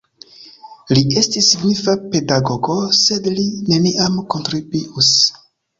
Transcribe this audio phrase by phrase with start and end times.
[0.97, 5.17] Li estis signifa pedagogo, sed li neniam kontribuis.